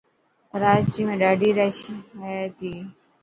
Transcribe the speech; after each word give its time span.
ڪراچي 0.49 1.01
۾ 1.09 1.13
ڏاڌي 1.21 1.49
رش 1.59 1.79
هئي 2.21 2.43
ٿي. 2.59 2.73